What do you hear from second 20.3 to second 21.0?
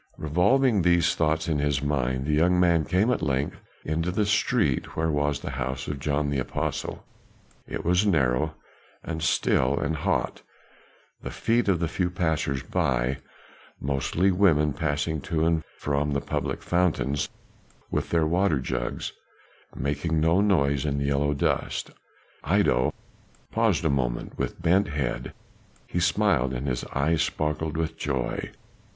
noise in